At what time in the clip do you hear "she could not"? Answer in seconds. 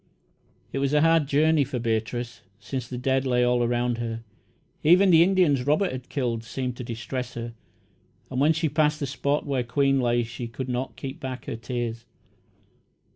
10.23-10.95